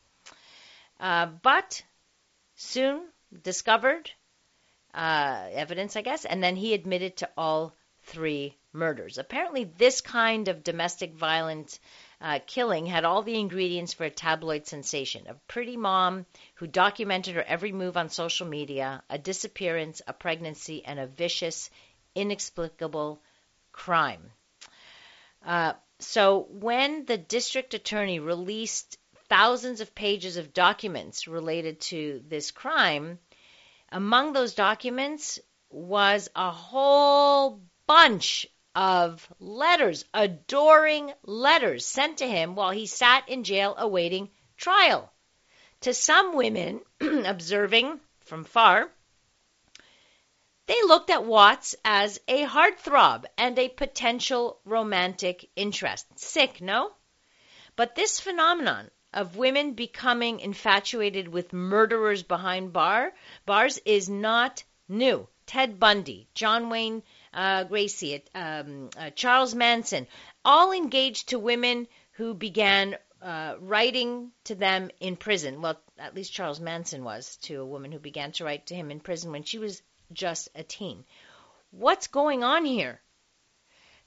[0.99, 1.81] Uh, but
[2.57, 3.07] soon
[3.43, 4.11] discovered
[4.95, 9.19] uh, evidence, I guess, and then he admitted to all three murders.
[9.19, 11.79] Apparently, this kind of domestic violent
[12.21, 17.35] uh, killing had all the ingredients for a tabloid sensation a pretty mom who documented
[17.35, 21.71] her every move on social media, a disappearance, a pregnancy, and a vicious,
[22.15, 23.21] inexplicable
[23.73, 24.31] crime.
[25.45, 28.99] Uh, so, when the district attorney released
[29.35, 33.19] thousands of pages of documents related to this crime,
[33.91, 42.71] among those documents was a whole bunch of letters, adoring letters sent to him while
[42.71, 45.13] he sat in jail awaiting trial.
[45.81, 48.89] To some women, observing from far,
[50.67, 56.07] they looked at Watts as a heartthrob and a potential romantic interest.
[56.21, 56.93] Sick, no?
[57.75, 63.13] But this phenomenon of women becoming infatuated with murderers behind bar
[63.47, 65.27] bars is not new.
[65.47, 70.07] Ted Bundy, John Wayne uh, Gacy, um, uh, Charles Manson,
[70.45, 75.63] all engaged to women who began uh, writing to them in prison.
[75.63, 78.91] Well, at least Charles Manson was to a woman who began to write to him
[78.91, 79.83] in prison when she was
[80.13, 81.05] just a teen.
[81.71, 83.01] What's going on here?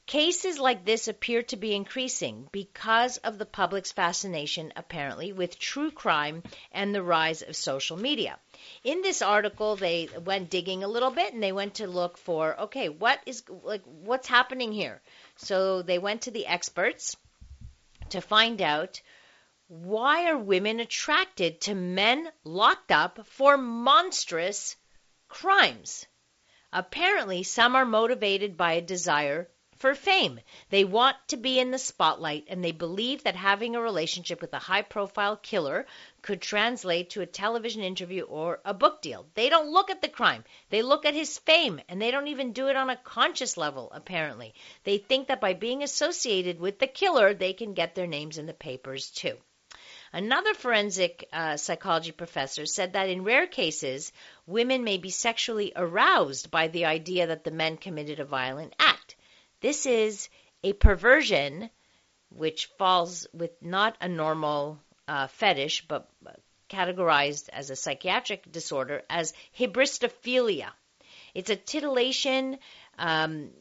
[0.08, 5.92] Cases like this appear to be increasing because of the public's fascination, apparently, with true
[5.92, 8.40] crime and the rise of social media.
[8.86, 12.58] In this article, they went digging a little bit and they went to look for,
[12.58, 15.02] okay, what is like what's happening here?
[15.36, 17.18] So they went to the experts
[18.12, 19.02] to find out
[19.68, 24.78] why are women attracted to men locked up for monstrous
[25.28, 26.06] crimes?
[26.72, 30.40] Apparently, some are motivated by a desire for fame.
[30.70, 34.54] They want to be in the spotlight and they believe that having a relationship with
[34.54, 35.86] a high profile killer
[36.22, 39.26] could translate to a television interview or a book deal.
[39.34, 40.44] They don't look at the crime.
[40.70, 43.92] They look at his fame and they don't even do it on a conscious level,
[43.94, 44.54] apparently.
[44.84, 48.46] They think that by being associated with the killer, they can get their names in
[48.46, 49.38] the papers too.
[50.14, 54.14] Another forensic uh, psychology professor said that in rare cases,
[54.46, 59.17] women may be sexually aroused by the idea that the men committed a violent act.
[59.60, 60.30] This is
[60.64, 61.70] a perversion
[62.30, 66.10] which falls with not a normal uh, fetish, but
[66.70, 70.70] categorized as a psychiatric disorder as hybristophilia.
[71.34, 72.60] It's a titillation
[72.98, 73.52] um,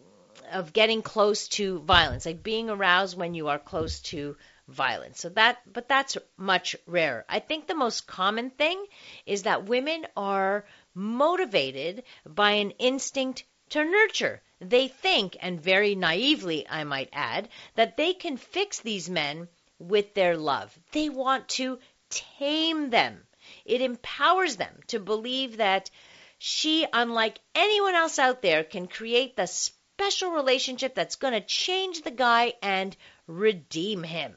[0.53, 4.37] of getting close to violence, like being aroused when you are close to
[4.69, 5.21] violence.
[5.21, 7.25] So that, but that's much rarer.
[7.29, 8.85] I think the most common thing
[9.25, 14.43] is that women are motivated by an instinct to nurture.
[14.61, 19.49] They think, and very naively, I might add, that they can fix these men
[19.79, 20.79] with their love.
[20.93, 21.79] They want to
[22.11, 23.27] tame them.
[23.65, 25.91] It empowers them to believe that
[26.39, 32.03] she, unlike anyone else out there, can create the special relationship that's going to change
[32.03, 32.97] the guy and
[33.27, 34.37] redeem him.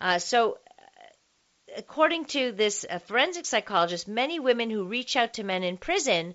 [0.00, 0.58] Uh, so,
[1.76, 6.34] according to this uh, forensic psychologist, many women who reach out to men in prison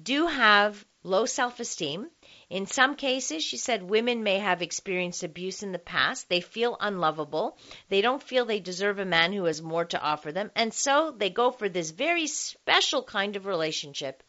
[0.00, 2.10] do have low self esteem.
[2.50, 6.30] In some cases, she said women may have experienced abuse in the past.
[6.30, 7.58] They feel unlovable.
[7.90, 10.50] They don't feel they deserve a man who has more to offer them.
[10.54, 14.22] And so they go for this very special kind of relationship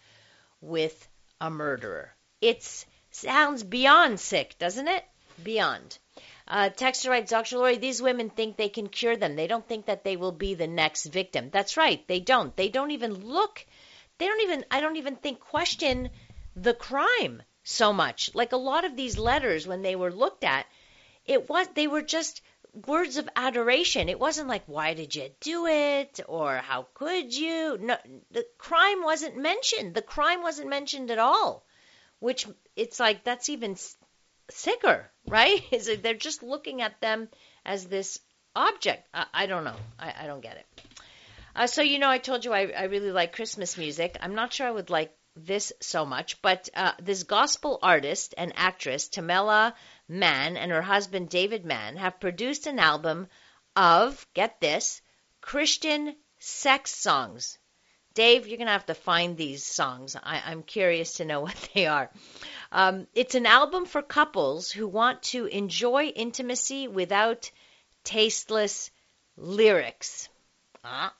[0.59, 1.07] with
[1.39, 2.13] a murderer.
[2.41, 2.61] It
[3.09, 5.05] sounds beyond sick, doesn't it?
[5.41, 5.97] Beyond.
[6.45, 7.57] Uh, Texter writes, Dr.
[7.57, 9.37] Laurie, these women think they can cure them.
[9.37, 11.51] They don't think that they will be the next victim.
[11.51, 12.05] That's right.
[12.07, 12.53] They don't.
[12.57, 13.65] They don't even look.
[14.17, 16.09] They don't even, I don't even think, question
[16.55, 18.33] the crime so much.
[18.33, 20.65] Like a lot of these letters, when they were looked at,
[21.25, 22.41] it was they were just
[22.73, 24.09] words of adoration.
[24.09, 27.77] It wasn't like why did you do it or how could you?
[27.79, 27.97] No,
[28.31, 29.93] the crime wasn't mentioned.
[29.93, 31.63] The crime wasn't mentioned at all.
[32.19, 33.77] Which it's like that's even
[34.49, 35.63] sicker, right?
[35.71, 37.29] Is it they're just looking at them
[37.65, 38.19] as this
[38.55, 39.07] object?
[39.13, 39.79] I, I don't know.
[39.99, 40.65] I, I don't get it.
[41.55, 44.17] Uh, so you know, I told you I, I really like Christmas music.
[44.21, 45.13] I'm not sure I would like
[45.45, 49.73] this so much, but uh, this gospel artist and actress, Tamela
[50.07, 53.27] Mann, and her husband, David Mann, have produced an album
[53.75, 55.01] of, get this,
[55.41, 57.57] Christian sex songs.
[58.13, 60.15] Dave, you're going to have to find these songs.
[60.21, 62.09] I, am curious to know what they are.
[62.71, 67.51] Um, it's an album for couples who want to enjoy intimacy without
[68.03, 68.91] tasteless
[69.37, 70.29] lyrics.
[70.83, 71.13] Ah,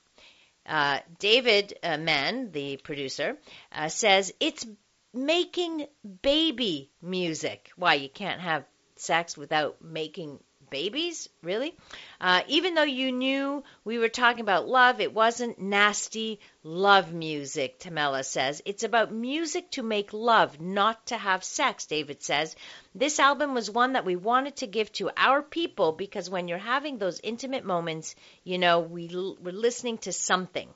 [0.70, 3.36] uh, David uh, Mann, the producer,
[3.72, 4.64] uh, says it's
[5.12, 5.86] making
[6.22, 7.70] baby music.
[7.76, 8.64] Why, you can't have
[8.94, 10.38] sex without making
[10.70, 11.28] babies?
[11.42, 11.74] Really?
[12.20, 17.78] Uh, even though you knew we were talking about love, it wasn't nasty love music,
[17.78, 18.62] Tamela says.
[18.64, 22.56] It's about music to make love, not to have sex, David says.
[22.94, 26.58] This album was one that we wanted to give to our people because when you're
[26.58, 28.14] having those intimate moments,
[28.44, 29.08] you know, we,
[29.40, 30.68] we're listening to something.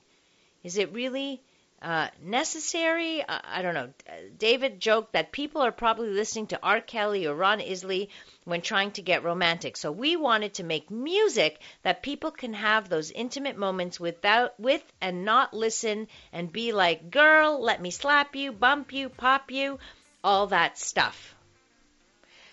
[0.63, 1.41] Is it really
[1.85, 3.21] uh, necessary.
[3.21, 3.93] Uh, I don't know.
[4.39, 6.81] David joked that people are probably listening to R.
[6.81, 8.09] Kelly or Ron Isley
[8.43, 9.77] when trying to get romantic.
[9.77, 14.83] So we wanted to make music that people can have those intimate moments without with
[14.99, 19.77] and not listen and be like, "Girl, let me slap you, bump you, pop you,"
[20.23, 21.35] all that stuff.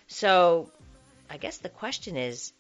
[0.09, 0.71] So,
[1.31, 2.53] I guess the question is,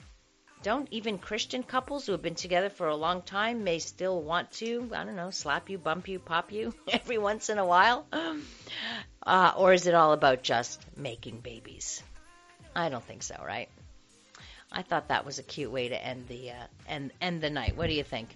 [0.62, 4.50] don't even Christian couples who have been together for a long time may still want
[4.52, 8.06] to, I don't know, slap you, bump you, pop you every once in a while?
[9.24, 12.02] Uh, or is it all about just making babies?
[12.74, 13.68] I don't think so, right?
[14.74, 17.76] I thought that was a cute way to end the uh, end end the night.
[17.76, 18.34] What do you think?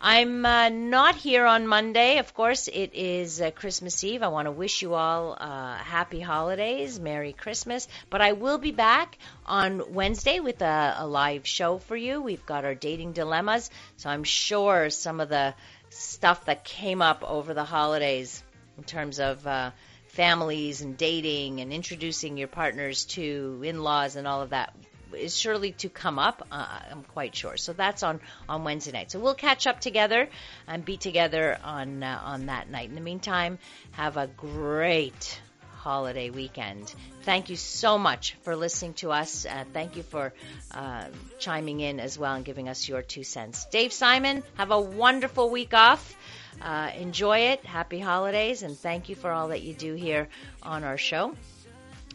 [0.00, 2.18] I'm uh, not here on Monday.
[2.18, 4.22] Of course, it is uh, Christmas Eve.
[4.22, 7.86] I want to wish you all uh, happy holidays, Merry Christmas.
[8.10, 12.20] But I will be back on Wednesday with a, a live show for you.
[12.20, 15.54] We've got our dating dilemmas, so I'm sure some of the
[15.90, 18.42] stuff that came up over the holidays
[18.76, 19.70] in terms of uh,
[20.08, 24.74] families and dating and introducing your partners to in-laws and all of that
[25.16, 26.46] is surely to come up.
[26.50, 27.56] Uh, I'm quite sure.
[27.56, 29.10] So that's on on Wednesday night.
[29.10, 30.28] So we'll catch up together
[30.66, 32.88] and be together on uh, on that night.
[32.88, 33.58] In the meantime,
[33.92, 35.40] have a great
[35.86, 36.92] holiday weekend.
[37.22, 39.46] Thank you so much for listening to us.
[39.46, 40.32] Uh, thank you for
[40.72, 41.04] uh,
[41.38, 43.66] chiming in as well and giving us your two cents.
[43.66, 46.16] Dave Simon, have a wonderful week off.
[46.60, 47.64] Uh, enjoy it.
[47.64, 50.26] Happy holidays, and thank you for all that you do here
[50.60, 51.36] on our show.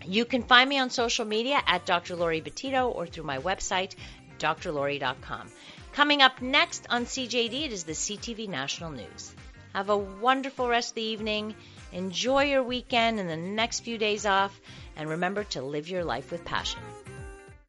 [0.05, 2.15] You can find me on social media at Dr.
[2.15, 3.95] Laurie Betito or through my website,
[4.39, 5.51] drlori.com.
[5.93, 9.35] Coming up next on CJAD, it is the CTV National News.
[9.73, 11.55] Have a wonderful rest of the evening.
[11.91, 14.59] Enjoy your weekend and the next few days off.
[14.95, 16.81] And remember to live your life with passion.